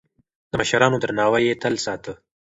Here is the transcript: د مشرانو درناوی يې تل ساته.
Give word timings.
د 0.51 0.53
مشرانو 0.59 1.01
درناوی 1.03 1.43
يې 1.47 1.55
تل 1.61 1.75
ساته. 1.85 2.13